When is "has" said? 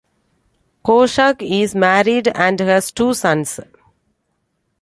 2.59-2.91